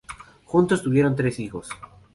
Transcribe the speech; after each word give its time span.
Juntos 0.45 0.81
tuvieron 0.81 1.15
tres 1.15 1.39
hijos. 1.39 1.69